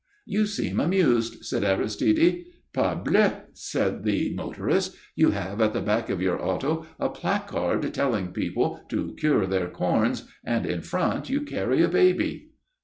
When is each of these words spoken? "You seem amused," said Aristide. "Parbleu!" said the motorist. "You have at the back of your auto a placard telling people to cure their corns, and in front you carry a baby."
"You 0.25 0.47
seem 0.47 0.79
amused," 0.79 1.45
said 1.45 1.63
Aristide. 1.63 2.45
"Parbleu!" 2.73 3.33
said 3.53 4.03
the 4.03 4.33
motorist. 4.33 4.95
"You 5.15 5.29
have 5.29 5.61
at 5.61 5.73
the 5.73 5.79
back 5.81 6.09
of 6.09 6.19
your 6.19 6.43
auto 6.43 6.87
a 6.99 7.07
placard 7.07 7.81
telling 7.93 8.29
people 8.31 8.81
to 8.89 9.13
cure 9.19 9.45
their 9.45 9.67
corns, 9.69 10.23
and 10.43 10.65
in 10.65 10.81
front 10.81 11.29
you 11.29 11.41
carry 11.41 11.83
a 11.83 11.87
baby." 11.87 12.49